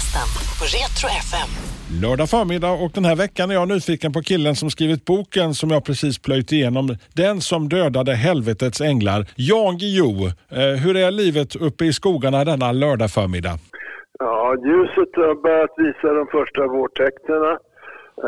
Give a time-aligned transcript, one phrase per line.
[0.00, 0.28] Lördagsgästen
[0.58, 1.50] på Retro FM.
[2.02, 5.70] Lördag förmiddag och den här veckan är jag nyfiken på killen som skrivit boken som
[5.70, 6.86] jag precis plöjt igenom.
[7.22, 9.20] Den som dödade helvetets änglar.
[9.50, 10.18] Jan Guillou,
[10.58, 13.54] eh, hur är livet uppe i skogarna denna lördag förmiddag?
[14.18, 17.42] Ja, ljuset har börjat visa de första vårtecknen.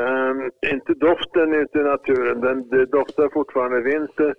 [0.02, 0.38] Um,
[0.74, 4.34] inte doften ute i naturen, den, det doftar fortfarande vinter.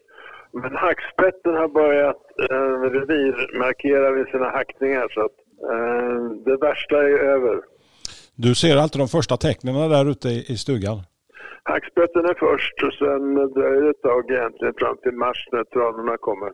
[0.62, 5.38] Men hackspetten har börjat uh, revirmarkera vid sina hackningar så att
[6.46, 7.62] det värsta är över.
[8.36, 11.02] Du ser alltid de första tecknen där ute i, stugan?
[11.64, 16.18] Hackspetten är först och sen dröjer det ett tag egentligen fram till mars när tranorna
[16.18, 16.50] kommer.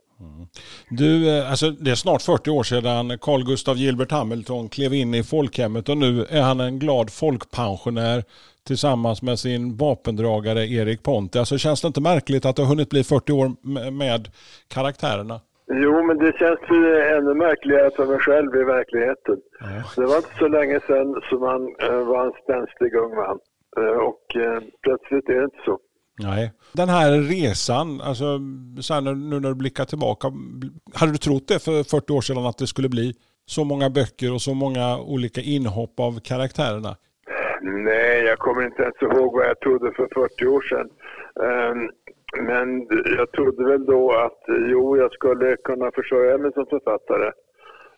[0.90, 5.14] Du, eh, alltså, det är snart 40 år sedan Carl Gustav Gilbert Hamilton klev in
[5.14, 8.24] i folkhemmet och nu är han en glad folkpensionär
[8.68, 11.40] tillsammans med sin vapendragare Erik Ponti.
[11.40, 13.52] Alltså, känns det inte märkligt att det har hunnit bli 40 år
[13.92, 14.30] med
[14.68, 15.40] karaktärerna?
[15.74, 19.38] Jo, men det känns ju ännu märkligare för mig själv i verkligheten.
[19.96, 23.40] Det var inte så länge sedan som han eh, var en spänstig ung man.
[23.78, 25.80] Eh, och eh, plötsligt är det inte så.
[26.24, 26.54] Nej.
[26.74, 28.40] Den här resan, alltså,
[28.82, 30.28] sen nu när du blickar tillbaka,
[30.94, 33.14] hade du trott det för 40 år sedan att det skulle bli
[33.46, 36.96] så många böcker och så många olika inhopp av karaktärerna?
[37.62, 40.90] Nej, jag kommer inte ens ihåg vad jag trodde för 40 år sedan.
[41.48, 41.90] Ehm,
[42.38, 47.32] Men jag trodde väl då att eh, jo, jag skulle kunna försörja mig som författare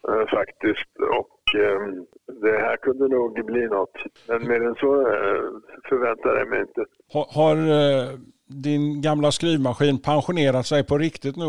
[0.09, 0.89] eh, faktiskt.
[1.19, 2.05] Och ehm,
[2.41, 3.93] det här kunde nog bli något.
[4.27, 5.43] Men mer än så eh,
[5.89, 6.85] förväntade jag mig inte.
[7.13, 8.09] Har, har eh,
[8.47, 11.45] din gamla skrivmaskin pensionerat sig på riktigt nu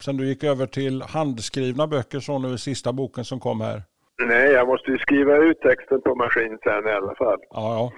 [0.00, 3.82] sen du gick över till handskrivna böcker så nu sista boken som kom här?
[4.26, 7.38] Nej, jag måste ju skriva ut texten på maskin sen i alla fall.
[7.50, 7.92] Ja,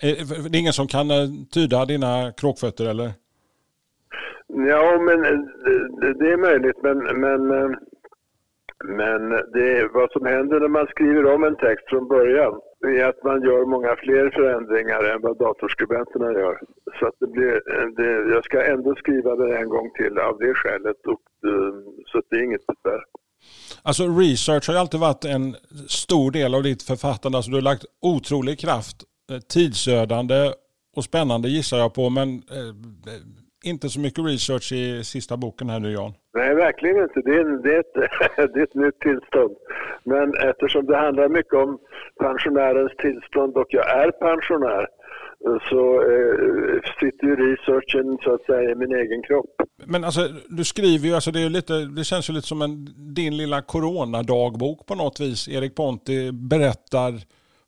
[0.00, 0.08] ja.
[0.08, 1.16] Eh, Det är ingen som kan eh,
[1.52, 3.10] tyda dina kråkfötter eller?
[4.58, 5.38] Ja, men eh,
[6.20, 7.70] det, är möjligt, men, men, eh,
[8.84, 12.54] men det är vad som händer när man skriver om en text från början
[12.86, 16.60] är att man gör många fler förändringar än vad datorskribenterna gör.
[16.98, 20.38] Så att det blir, eh, det, jag ska ändå skriva det en gång till av
[20.38, 21.20] det skälet, och,
[22.12, 23.02] så att det är inget besvär.
[23.82, 25.54] Alltså research har ju alltid varit en
[25.88, 27.38] stor del av ditt författande.
[27.38, 28.96] Alltså du har lagt otrolig kraft,
[29.52, 30.52] tidsödande
[30.96, 32.72] och spännande gissar jag på, men eh,
[33.64, 36.12] inte så mycket research i sista boken här nu Jan.
[36.34, 37.20] Nej, verkligen inte.
[37.20, 37.94] Det är, det, är ett,
[38.54, 39.56] det är ett nytt tillstånd.
[40.04, 41.78] Men eftersom det handlar mycket om
[42.20, 44.86] pensionärens tillstånd och jag är pensionär
[45.68, 49.54] så eh, sitter ju researchen så att säga i min egen kropp.
[49.86, 52.88] Men alltså, du skriver ju, alltså det, är lite, det känns ju lite som en,
[53.14, 55.48] din lilla coronadagbok på något vis.
[55.48, 57.12] Erik Ponti berättar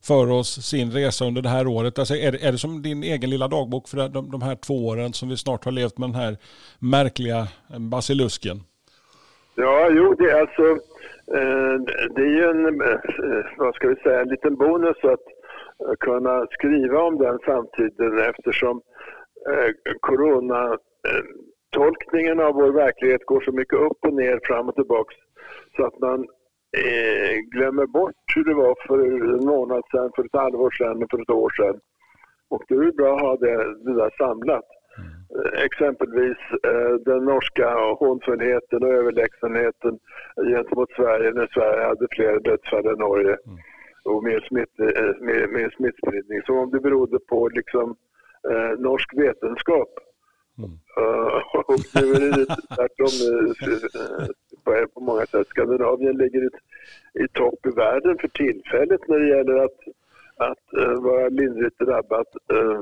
[0.07, 1.99] för oss sin resa under det här året.
[1.99, 4.87] Alltså är, det, är det som din egen lilla dagbok för de, de här två
[4.87, 6.37] åren som vi snart har levt med den här
[6.79, 7.47] märkliga
[7.79, 8.57] basilusken?
[9.55, 10.63] Ja, jo, det är alltså
[11.37, 11.75] eh,
[12.15, 12.99] det är ju en, eh,
[13.57, 15.25] vad ska vi säga, en liten bonus att
[15.87, 18.81] eh, kunna skriva om den samtiden eftersom
[19.49, 19.73] eh, eh,
[22.47, 25.15] av vår verklighet går så mycket upp och ner, fram och tillbaks
[25.75, 26.27] så att man
[26.77, 28.99] eh, glömmer bort hur det var för
[29.35, 31.79] en månad sedan, för ett halvår sedan och för ett år sedan.
[32.49, 34.65] Och då är det bra att ha det, det där samlat.
[35.35, 37.69] Eh, Exempelvis eh, den norska
[37.99, 39.99] hånfullheten och överlägsenheten
[40.35, 43.37] gentemot Sverige när Sverige hade fler dödsfall än Norge
[44.03, 46.41] och mer, smitt, eh, mer, mer smittspridning.
[46.45, 47.95] Som om det berodde på liksom,
[48.49, 49.89] eh, norsk vetenskap.
[50.97, 53.13] Eh, och nu är det tvärtom
[54.75, 55.47] eh, på, på många sätt.
[55.47, 56.49] Skandinavien ligger i,
[57.23, 59.79] i topp i världen för tillfället när det gäller att,
[60.37, 62.27] att eh, vara lindrigt drabbat.
[62.53, 62.81] Eh,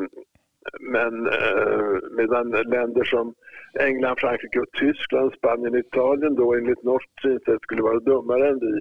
[0.79, 3.33] men eh, medan länder som
[3.79, 8.59] England, Frankrike och Tyskland, Spanien och Italien då enligt norskt synsätt skulle vara dummare än
[8.59, 8.79] vi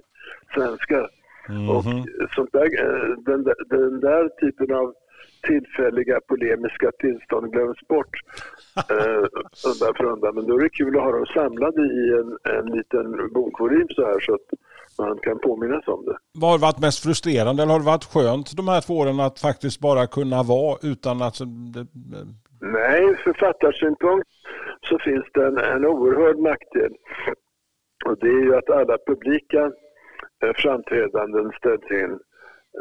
[0.53, 1.09] svenskar.
[1.69, 1.83] Och
[2.35, 2.67] sånt där,
[3.25, 4.93] den, den där typen av
[5.41, 8.13] tillfälliga polemiska tillstånd glöms bort
[8.91, 9.25] eh,
[9.69, 10.35] undan för undan.
[10.35, 14.05] Men då är det kul att ha dem samlade i en, en liten bokvolym så
[14.05, 14.47] här så att
[14.97, 16.17] man kan påminnas om det.
[16.33, 19.39] Vad har varit mest frustrerande eller har det varit skönt de här två åren att
[19.39, 21.39] faktiskt bara kunna vara utan att...
[22.61, 24.29] Nej, författarsynpunkt
[24.89, 26.93] så finns det en, en oerhörd nackdel.
[28.05, 29.71] Och det är ju att alla publika
[30.43, 32.19] eh, framträdanden ställs in.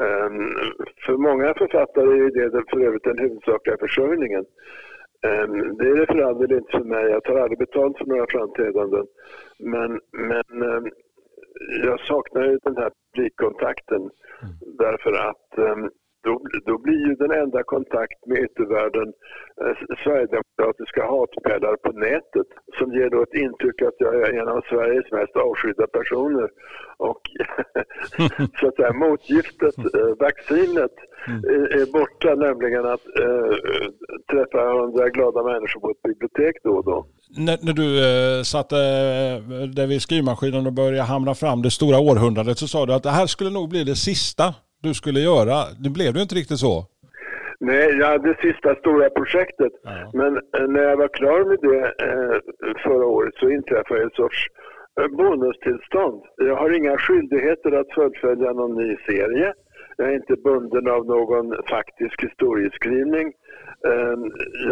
[0.00, 0.54] Ehm,
[1.06, 4.44] för många författare är det för övrigt den huvudsakliga försörjningen.
[5.26, 7.04] Ehm, Det är det för all del inte för mig.
[7.04, 9.06] Jag tar aldrig betalt för några framträdanden.
[9.58, 10.86] Men, men ehm,
[11.84, 14.10] jag saknar ju den här publikkontakten
[14.78, 15.58] därför att
[16.64, 19.08] då, blir ju den enda kontakt med yttervärlden
[19.62, 22.48] eh, sverigedemokratiska hatpelare på nätet
[22.78, 26.48] som ger då ett intryck att jag är en av Sveriges mest avskydda personer.
[26.96, 27.22] Och
[28.60, 33.54] så att säga motgiftet, eh, vaccinet, är, är borta, nämligen att eh,
[34.30, 37.06] träffa hundra glada människor på ett bibliotek då och då.
[37.36, 41.98] När, när du eh, satte eh, där vid skrivmaskinen och började hamra fram det stora
[41.98, 44.54] århundradet så sa du att det här skulle nog bli det sista
[44.86, 45.56] du skulle göra.
[45.84, 46.74] Det blev det inte riktigt så.
[47.60, 49.72] Nej, jag hade sista stora projektet.
[50.12, 52.36] Men eh, när jag var klar med det eh,
[52.84, 54.46] förra året så inträffade en sorts
[55.00, 56.22] eh, bonustillstånd.
[56.36, 59.52] Jag har inga skyldigheter att fullfölja någon ny serie.
[59.96, 63.32] Jag är inte bunden av någon faktisk historieskrivning.
[63.88, 64.16] Eh,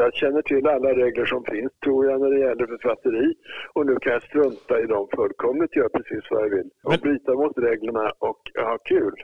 [0.00, 3.26] Jag känner till alla regler som finns, tror jag, när det gäller författeri.
[3.74, 6.68] Och nu kan jag strunta i dem fullkomligt, göra precis vad jag vill.
[6.84, 9.14] Och bryta mot reglerna och ha kul.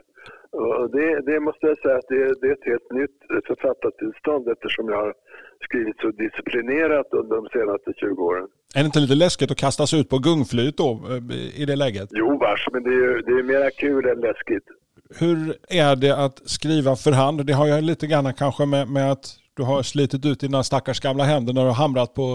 [0.51, 3.17] Och det, det måste jag säga att det, det är ett helt nytt
[3.47, 5.13] författartillstånd eftersom jag har
[5.65, 8.47] skrivit så disciplinerat under de senaste 20 åren.
[8.75, 12.09] Är det inte lite läskigt att kastas ut på gungflyt då eh, i det läget?
[12.11, 14.63] Jo vars, men det är det är mera kul än läskigt.
[15.19, 17.45] Hur är det att skriva för hand?
[17.45, 19.25] Det har jag lite grann kanske med, med att
[19.61, 22.25] du har slitit ut dina stackars gamla händer när du har hamrat på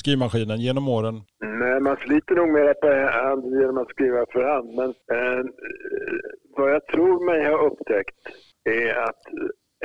[0.00, 1.16] skrivmaskinen genom åren.
[1.62, 2.88] Nej, man sliter nog mera på
[3.20, 4.68] hand genom att skriva för hand.
[4.80, 5.42] Men eh,
[6.56, 8.20] vad jag tror mig ha upptäckt
[8.64, 9.22] är att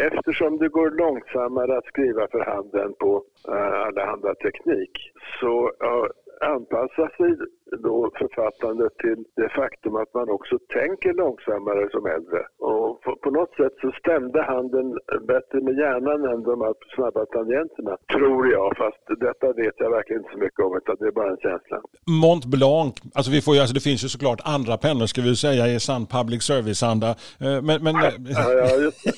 [0.07, 3.12] eftersom det går långsammare att skriva för hand än på
[3.53, 4.94] eh, allehanda teknik
[5.39, 5.53] så
[5.85, 6.06] eh,
[6.53, 7.31] anpassar sig
[7.77, 12.41] då författandet till det faktum att man också tänker långsammare som äldre.
[12.59, 14.87] Och på, något sätt så stämde handen
[15.27, 18.77] bättre med hjärnan än de här snabba tangenterna, tror jag.
[18.77, 21.77] Fast detta vet jag verkligen inte så mycket om, utan det är bara en känsla.
[22.23, 25.35] Mont Blanc, alltså, vi får ju, alltså det finns ju såklart andra pennor ska vi
[25.35, 27.09] säga i sann public service-anda.
[27.45, 27.95] Eh, Men, men
[28.35, 29.13] Ja, ja, just det.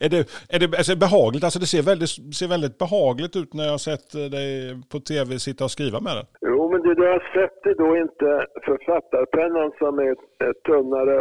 [0.04, 1.44] är det, är det alltså, behagligt?
[1.44, 5.00] Alltså det ser väldigt, ser väldigt behagligt ut när jag har sett eh, dig på
[5.00, 6.26] tv sitta och skriva med den.
[6.40, 10.14] Jo, men det du har sett är då inte författarpennan som är
[10.52, 11.18] tunnare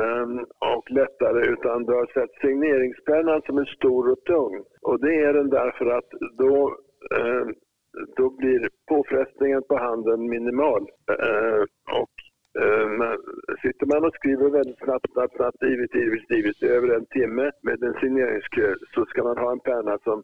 [0.00, 0.38] ehm,
[0.76, 4.64] och lättare utan du har sett signeringspennan som är stor och tung.
[4.82, 6.76] Och det är den därför att då,
[7.16, 7.54] ehm,
[8.16, 10.82] då blir påfrestningen på handen minimal.
[11.10, 11.66] Ehm,
[12.02, 12.10] och
[12.98, 13.16] men
[13.62, 17.50] sitter man och skriver väldigt snabbt, snabbt, snabbt, ivrigt, ivrigt, ivrigt i över en timme
[17.62, 20.22] med en signeringskö så ska man ha en penna som,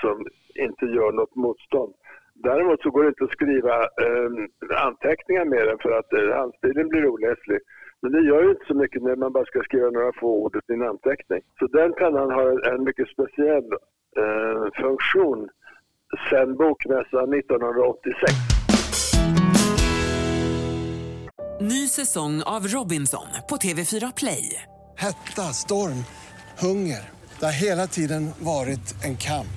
[0.00, 1.94] som inte gör något motstånd.
[2.42, 3.74] Däremot så går det inte att skriva
[4.04, 4.30] eh,
[4.88, 7.58] anteckningar med den för att eh, handstilen blir oläslig.
[8.02, 10.56] Men det gör ju inte så mycket när man bara ska skriva några få ord
[10.56, 11.42] i sin anteckning.
[11.58, 13.68] Så den pennan har en, en mycket speciell
[14.20, 15.48] eh, funktion
[16.30, 18.32] sedan Bokmässan 1986.
[21.60, 24.62] Ny säsong av Robinson på TV4 Play.
[24.96, 26.04] Hetta, storm,
[26.58, 27.00] hunger.
[27.38, 29.56] Det har hela tiden varit en kamp.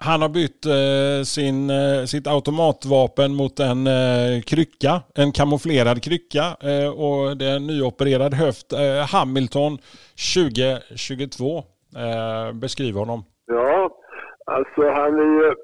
[0.00, 6.44] Han har bytt eh, sin, eh, sitt automatvapen mot en eh, krycka, en kamouflerad krycka
[6.70, 8.72] eh, och det är en nyopererad höft.
[8.72, 9.78] Eh, Hamilton
[10.34, 11.58] 2022
[12.04, 13.20] eh, honom.
[13.46, 13.90] Ja,
[14.46, 15.54] alltså han är ju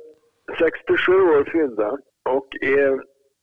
[0.59, 1.91] 67 år fyllda
[2.37, 2.93] och är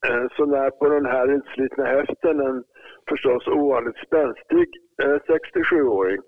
[0.08, 2.64] eh, så när på den här utslitna höften en
[3.10, 4.68] förstås ovanligt spänstig
[5.04, 6.22] eh, 67-åring.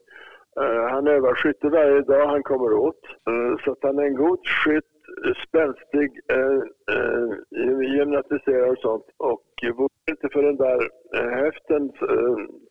[0.62, 3.04] Eh, han övar skytte varje dag han kommer åt.
[3.30, 4.94] Eh, så att han är en god skytt,
[5.48, 6.62] spänstig, eh,
[7.96, 9.06] gymnastiserad och sånt.
[9.18, 9.44] Och
[9.78, 10.80] vore inte för den där
[11.44, 11.92] höften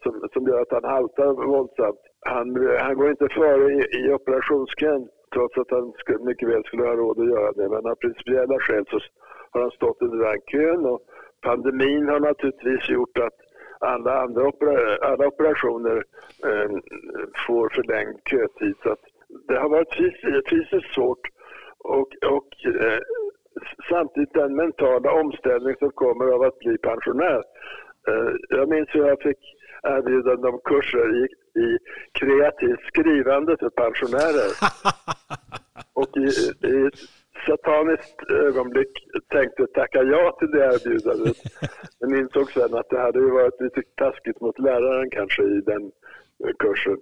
[0.02, 2.02] som, som gör att han haltar våldsamt.
[2.20, 2.46] Han,
[2.78, 6.96] han går inte före i, i operationskön trots att han skulle, mycket väl skulle ha
[6.96, 7.68] råd att göra det.
[7.68, 8.98] Men av principiella skäl så
[9.50, 11.00] har han stått i den där kön och
[11.42, 13.38] pandemin har naturligtvis gjort att
[13.82, 16.04] alla andra opera, alla operationer
[16.46, 16.70] eh,
[17.46, 18.74] får förlängd kötid.
[18.82, 19.04] Så att
[19.48, 21.28] det har varit fysiskt, fysiskt svårt
[21.78, 23.00] och, och eh,
[23.88, 27.42] samtidigt den mentala omställning som kommer av att bli pensionär.
[28.08, 29.38] Eh, jag minns hur jag fick
[29.82, 31.24] erbjudande om kurser i,
[31.60, 31.78] i
[32.12, 34.50] kreativt skrivande för pensionärer.
[35.94, 36.28] Och i,
[36.66, 36.90] i
[37.46, 38.92] sataniskt ögonblick
[39.28, 41.36] tänkte tacka ja till det erbjudandet.
[42.00, 45.82] Men insåg sen att det hade ju varit lite taskigt mot läraren kanske i den
[46.44, 46.98] eh, kursen.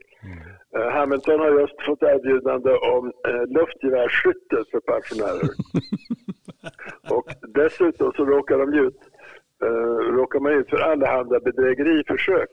[0.77, 5.51] Eh, Hamilton har just fått erbjudande om eh, luftgevärsskytte för pensionärer.
[7.17, 9.01] Och dessutom så råkar de ut,
[9.65, 12.51] eh, råkar man ut för allehanda bedrägeriförsök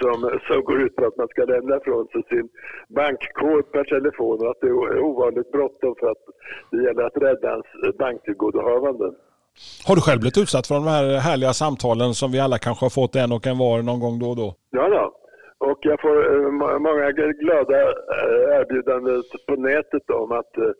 [0.00, 2.48] som, som går ut på att man ska lämna ifrån sig sin
[2.88, 6.22] bankkod per telefon och att det är ovanligt bråttom för att
[6.70, 9.14] det gäller att rädda ens banktillgodohavanden.
[9.86, 12.90] Har du själv blivit utsatt för de här härliga samtalen som vi alla kanske har
[12.90, 14.54] fått en och en var någon gång då och då?
[14.70, 15.14] Ja, ja.
[15.58, 17.10] Och jag får eh, må- många
[17.42, 20.72] glada eh, erbjudanden på nätet om att eh,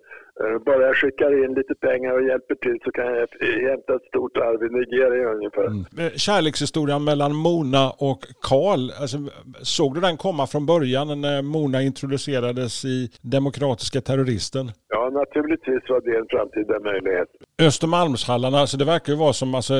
[0.66, 3.28] bara jag skickar in lite pengar och hjälper till så kan jag
[3.70, 5.66] hämta ett stort arv i Nigeria ungefär.
[6.04, 9.18] Eh, Kärlekshistorien mellan Mona och Karl, alltså,
[9.62, 14.70] såg du den komma från början när Mona introducerades i Demokratiska terroristen?
[14.88, 17.28] Ja, naturligtvis var det en framtida möjlighet.
[17.62, 19.74] Östermalmshallarna, alltså det verkar ju vara som alltså,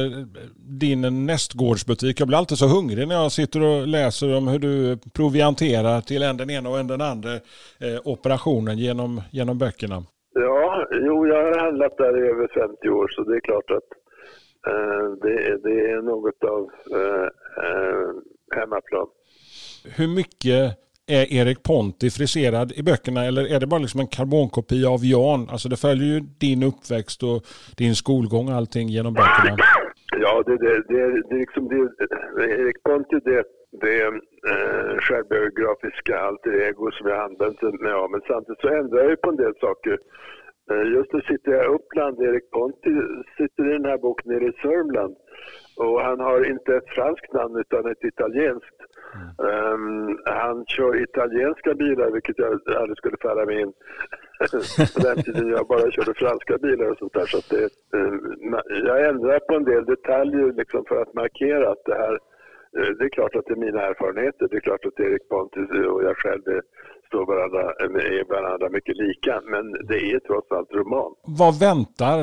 [0.56, 2.20] din nästgårdsbutik.
[2.20, 6.22] Jag blir alltid så hungrig när jag sitter och läser om hur du provianterar till
[6.22, 10.02] en den ena och en den andra eh, operationen genom, genom böckerna.
[10.90, 13.88] Jo, jag har handlat där i över 50 år så det är klart att
[14.66, 16.62] eh, det, är- det är något av
[16.98, 17.26] eh,
[17.64, 18.08] eh,
[18.60, 19.06] hemmaplan.
[19.96, 24.88] Hur mycket är Erik Ponti friserad i böckerna eller är det bara liksom en karbonkopia
[24.90, 25.48] av Jan?
[25.52, 27.38] Alltså det följer ju din uppväxt och
[27.78, 29.56] din skolgång och allting genom böckerna.
[30.24, 31.76] Ja, det, det, det, är- det liksom det,
[32.62, 33.44] Erik Ponti, det,
[33.82, 34.00] det
[34.52, 38.10] eh, självbiografiska alter ego som jag använt mig av.
[38.10, 39.98] Men samtidigt så ändrar jag ju på en del saker.
[40.70, 42.20] Eh, just nu sitter jag i Uppland.
[42.20, 42.94] Erik Ponti
[43.36, 45.16] sitter i den här boken nere i Sörmland.
[45.76, 48.78] Och han har inte ett franskt namn utan ett italienskt.
[49.48, 53.72] Ehm, han kör italienska bilar, vilket jag aldrig skulle falla mig in
[54.94, 57.26] på den tiden jag bara körde franska bilar och sånt där.
[57.26, 58.58] Så att det, um,
[58.88, 62.14] jag ändrar på en del detaljer liksom för att markera att det här,
[62.78, 64.48] eh, det är klart att det är mina erfarenheter.
[64.50, 66.62] Det är klart att Erik Pontus och jag själv är,
[67.10, 67.62] står varandra,
[68.16, 69.34] är varandra mycket lika.
[69.52, 71.10] Men det är trots allt roman.
[71.42, 72.18] Vad väntar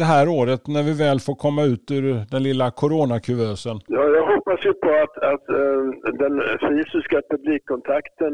[0.00, 3.76] det här året när vi väl får komma ut ur den lilla coronakuvösen?
[3.96, 5.82] Ja, jag hoppas ju på att, att eh,
[6.24, 6.34] den
[6.66, 8.32] fysiska publikkontakten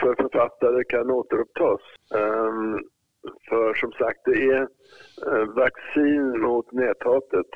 [0.00, 1.80] för författare kan återupptas.
[3.48, 4.68] För som sagt, det är
[5.26, 7.46] eh, vaccin mot näthatet.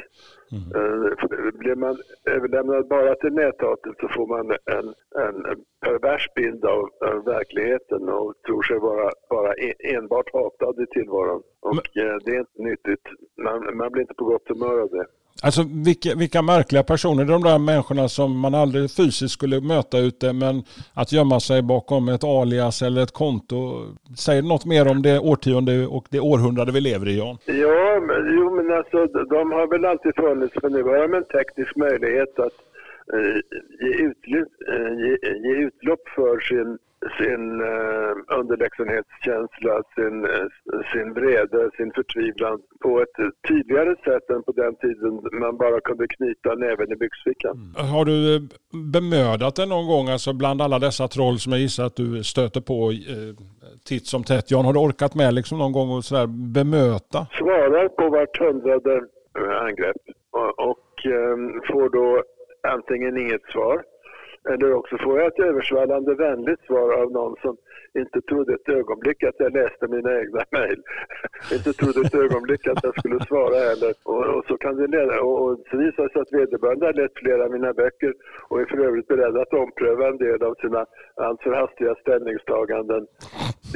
[0.74, 1.28] Eh,
[1.58, 4.88] blir man överlämnad bara till näthatet så får man en,
[5.24, 6.88] en pervers bild av,
[7.24, 11.42] verkligheten och tror sig vara bara en, enbart hatad i tillvaron.
[11.60, 13.06] Och eh, det är inte nyttigt.
[13.42, 15.06] Man, man blir inte på gott humör av det.
[15.42, 20.32] Alltså vilka, vilka märkliga personer, de där människorna som man aldrig fysiskt skulle möta ute
[20.32, 20.62] men
[20.94, 23.56] att gömma sig bakom ett alias eller ett konto.
[24.16, 27.38] Säger något mer om det årtionde och det århundrade vi lever i Jan?
[27.46, 31.24] Ja, men, jo, men alltså de har väl alltid funnits, men nu har de en
[31.24, 32.56] teknisk möjlighet att
[33.14, 33.36] eh,
[33.80, 35.12] ge, utlopp, eh, ge,
[35.44, 36.78] ge utlopp för sin,
[37.18, 40.46] sin eh, underlägsenhetskänsla, sin, eh,
[40.92, 43.16] sin vrede, sin förtvivlan på ett
[43.48, 47.74] tydligare sätt än på den tiden man bara kunde knyta näven i byxfickan.
[47.94, 48.42] Har du eh,
[48.92, 52.60] bemödat dig någon gång, alltså bland alla dessa troll som jag gissar att du stöter
[52.60, 53.32] på eh,
[53.88, 54.50] titt som tätt.
[54.50, 57.26] Jan, har du orkat med liksom någon gång och sådär bemöta?
[57.38, 58.94] svarar på vart hundrade
[59.38, 61.36] eh, angrepp och, och eh,
[61.68, 62.22] får då
[62.74, 63.82] antingen inget svar
[64.50, 67.56] eller också får jag ett översvallande vänligt svar av någon som
[67.98, 70.82] inte trodde ett ögonblick att jag läste mina egna mejl.
[71.56, 73.92] inte trodde ett ögonblick att jag skulle svara heller.
[74.04, 76.92] Och, och så kan det leda, och, och så visar det sig att vederbörande har
[76.92, 78.14] läst flera av mina böcker
[78.48, 83.06] och är för övrigt beredd att ompröva en del av sina alltför hastiga ställningstaganden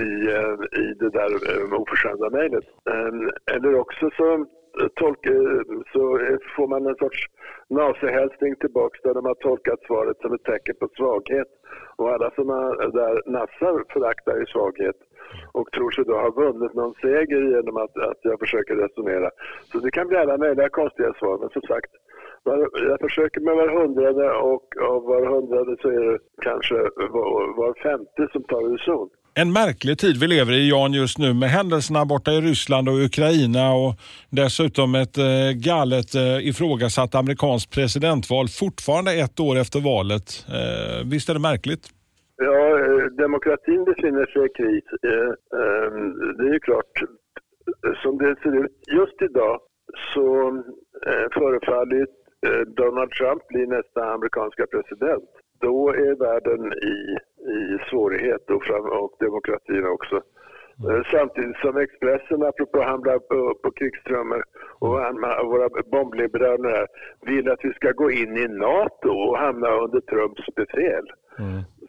[0.08, 2.64] i, eh, i det där eh, oförskämda mejlet.
[2.90, 4.46] Ehm, eller också så,
[4.94, 5.26] tolk,
[5.92, 6.17] så
[6.56, 7.26] får man en sorts
[7.68, 11.48] nazihälsning tillbaks där de har tolkat svaret som ett tecken på svaghet.
[11.96, 14.96] Och alla som är där nassar föraktar ju svaghet
[15.52, 19.30] och tror sig då ha vunnit någon seger genom att, att jag försöker resonera.
[19.72, 21.90] Så det kan bli alla möjliga konstiga svar, men som sagt,
[22.88, 26.74] jag försöker med var hundrade och av var hundrade så är det kanske
[27.16, 29.08] var, var femte som tar reson.
[29.42, 32.98] En märklig tid vi lever i Jan just nu med händelserna borta i Ryssland och
[33.08, 33.92] Ukraina och
[34.40, 40.28] dessutom ett eh, galet eh, ifrågasatt amerikanskt presidentval fortfarande ett år efter valet.
[40.58, 41.84] Eh, visst är det märkligt?
[42.48, 44.86] Ja, eh, demokratin befinner sig i kris.
[45.10, 45.30] Eh,
[45.60, 45.90] eh,
[46.38, 46.94] Det är ju klart.
[48.02, 49.56] som det ser ut just idag
[50.14, 50.26] så
[51.08, 52.06] eh, förefaller
[52.46, 55.30] eh, Donald Trump bli nästa amerikanska president.
[55.60, 56.62] Då är världen
[56.94, 56.96] i,
[57.40, 60.16] i svårighet och, fram, och demokratin också.
[60.86, 64.42] Eh, Samtidigt som Expressen, apropå hamna på, på krigstrummor
[64.78, 64.88] och
[65.52, 66.86] våra bombliberaler här,
[67.26, 71.06] vill att vi ska gå in i NATO och hamna under Trumps befäl.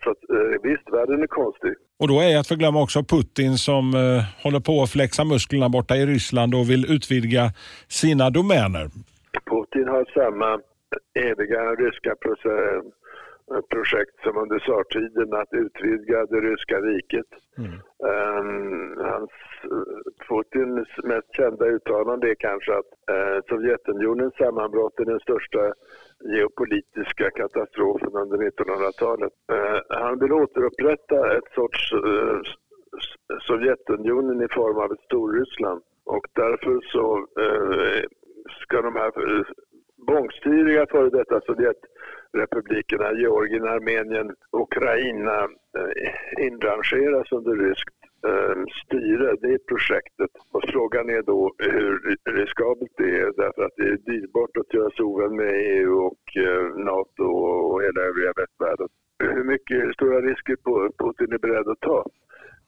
[0.04, 1.74] Så att, eh, visst, världen är konstig.
[2.00, 5.96] Och då är att förglömma också Putin som eh, håller på att flexa musklerna borta
[5.96, 7.44] i Ryssland och vill utvidga
[7.88, 8.86] sina domäner.
[9.52, 10.60] Putin har samma
[11.32, 12.16] eviga ryska
[13.50, 17.26] proce- projekt som under tsartiden att utvidga det ryska riket.
[18.10, 19.32] Ehm, hans,
[20.30, 25.74] Putins mest kända uttalande är kanske att uh, Sovjetunionens sammanbrott är den största
[26.36, 29.34] geopolitiska katastrofen under 1900-talet.
[29.52, 32.40] Eh, han vill återupprätta ett sorts eh,
[32.98, 38.04] S- Sovjetunionen i form av ett Storryssland och därför så eh,
[38.62, 39.46] ska de här eh,
[40.08, 41.42] bångstyriga före detta
[42.38, 45.44] Republikerna Georgien, Armenien, Ukraina
[45.78, 49.36] eh, inrangeras under ryskt eh, styre.
[49.42, 50.32] Det är projektet.
[50.52, 54.90] Och frågan är då hur riskabelt det är därför att det är dyrbart att göra
[54.90, 58.88] sig ovän med EU och eh, NATO och hela övriga västvärlden.
[59.24, 60.56] Hur mycket hur stora risker
[61.04, 62.06] Putin är beredd att ta?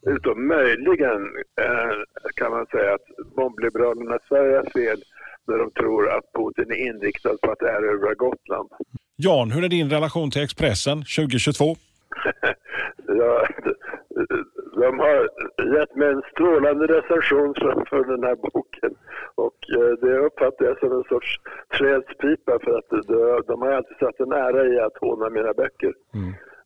[0.07, 1.27] Utom möjligen
[2.35, 5.01] kan man säga att bombliberalerna i Sverige har fel
[5.47, 8.69] när de tror att Putin är inriktad på att erövra Gotland.
[9.23, 11.75] Jan, hur är din relation till Expressen 2022?
[13.07, 13.47] Ja,
[14.81, 15.29] de har
[15.75, 17.53] gett mig en strålande recension
[17.89, 18.95] för, den här boken
[19.35, 21.39] och eh, det uppfattar jag som en sorts
[21.77, 22.89] trädspipa för att
[23.47, 25.93] de, har alltid satt en ära i att håna mina böcker.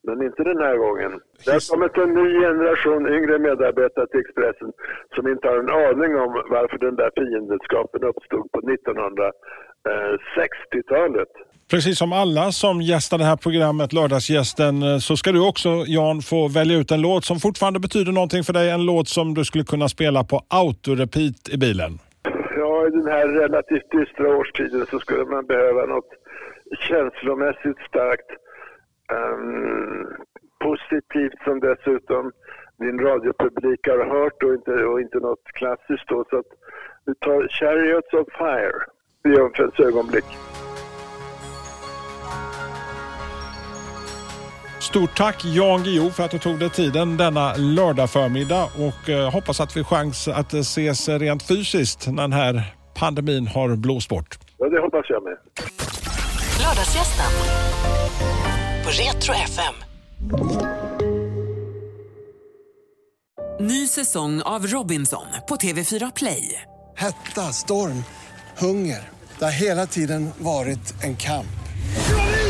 [0.03, 1.11] Men inte den här gången.
[1.45, 4.71] Det har kommit en ny generation yngre medarbetare till Expressen
[5.15, 11.29] som inte har en aning om varför den där fiendskapen uppstod på 1960-talet.
[11.71, 16.21] Precis som alla som gästar det här programmet, Lördagsgästen, eh, så ska du också Jan
[16.21, 18.69] få välja ut en låt som fortfarande betyder någonting för dig.
[18.69, 21.99] En låt som du skulle kunna spela på autorepeat i bilen.
[22.57, 26.11] Ja, i den här relativt dystra årstiden så skulle man behöva något
[26.87, 28.29] känslomässigt starkt,
[29.19, 30.07] um,
[30.59, 32.31] positivt som dessutom
[32.79, 36.25] din radiopublik har hört och inte, och inte något klassiskt då.
[36.29, 36.51] Så att
[37.05, 38.79] vi tar Chariots of Fire
[39.27, 40.25] i Jungfruns ögonblick.
[44.95, 49.31] Stort tack Jan Guillou för att du tog dig tiden denna lördag förmiddag och eh,
[49.31, 54.39] hoppas att vi chans att ses rent fysiskt när den här pandemin har blåst bort.
[54.57, 55.37] Ja, det hoppas jag med.
[56.61, 57.31] Lördagsgästen
[58.83, 59.75] på Retro FM.
[63.59, 66.61] Ny säsong av Robinson på TV4 Play.
[66.95, 68.03] Hetta, storm,
[68.57, 69.09] hunger.
[69.39, 71.47] Det har hela tiden varit en kamp.